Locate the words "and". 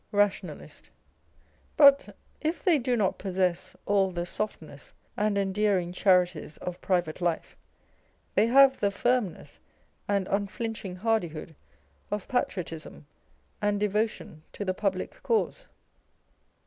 5.15-5.37, 10.07-10.27, 13.61-13.79